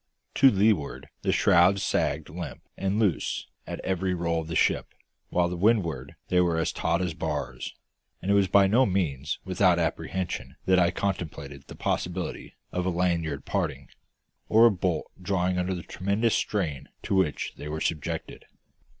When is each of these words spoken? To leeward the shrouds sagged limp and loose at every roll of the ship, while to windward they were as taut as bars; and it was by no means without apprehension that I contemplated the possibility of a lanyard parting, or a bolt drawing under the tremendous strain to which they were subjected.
To 0.33 0.49
leeward 0.49 1.09
the 1.21 1.31
shrouds 1.31 1.83
sagged 1.83 2.27
limp 2.27 2.63
and 2.75 2.97
loose 2.97 3.45
at 3.67 3.79
every 3.81 4.15
roll 4.15 4.41
of 4.41 4.47
the 4.47 4.55
ship, 4.55 4.87
while 5.29 5.47
to 5.47 5.55
windward 5.55 6.15
they 6.29 6.41
were 6.41 6.57
as 6.57 6.71
taut 6.71 7.03
as 7.03 7.13
bars; 7.13 7.75
and 8.19 8.31
it 8.31 8.33
was 8.33 8.47
by 8.47 8.65
no 8.65 8.87
means 8.87 9.37
without 9.45 9.77
apprehension 9.77 10.55
that 10.65 10.79
I 10.79 10.89
contemplated 10.89 11.65
the 11.67 11.75
possibility 11.75 12.55
of 12.71 12.87
a 12.87 12.89
lanyard 12.89 13.45
parting, 13.45 13.89
or 14.49 14.65
a 14.65 14.71
bolt 14.71 15.05
drawing 15.21 15.59
under 15.59 15.75
the 15.75 15.83
tremendous 15.83 16.33
strain 16.33 16.89
to 17.03 17.13
which 17.13 17.53
they 17.57 17.67
were 17.67 17.79
subjected. 17.79 18.45